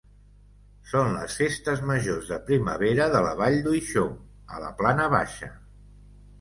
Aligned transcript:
Són 0.91 1.11
les 1.15 1.35
festes 1.41 1.83
majors 1.91 2.33
de 2.33 2.41
primavera 2.49 3.07
de 3.19 3.23
la 3.29 3.37
Vall 3.43 3.61
d'Uixó, 3.69 4.07
a 4.57 4.67
la 4.67 4.75
Plana 4.83 5.09
Baixa. 5.19 5.55